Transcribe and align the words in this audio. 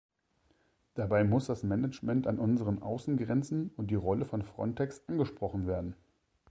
Dabei 0.95 1.23
muss 1.23 1.45
das 1.45 1.61
Management 1.61 2.25
an 2.25 2.39
unseren 2.39 2.81
Außengrenzen 2.81 3.69
und 3.77 3.91
die 3.91 3.93
Rolle 3.93 4.25
von 4.25 4.41
Frontex 4.41 5.03
angesprochen 5.07 5.67
werden. 5.67 5.95